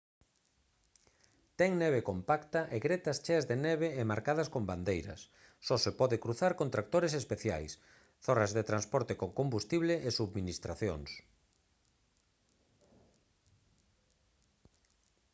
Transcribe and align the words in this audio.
ten 1.59 1.71
neve 1.83 2.01
compacta 2.09 2.61
e 2.75 2.77
gretas 2.85 3.17
cheas 3.25 3.45
de 3.49 3.55
neve 3.67 3.87
e 3.99 4.01
marcadas 4.11 4.51
con 4.53 4.63
bandeiras 4.71 5.21
só 5.67 5.75
se 5.83 5.91
pode 5.99 6.21
cruzar 6.23 6.51
con 6.59 6.67
tractores 6.75 7.13
especiais 7.21 7.71
zorras 8.25 8.51
de 8.57 8.67
transporte 8.69 9.13
con 9.19 9.29
combustible 9.39 9.95
e 10.07 10.09
subministracións 10.19 11.09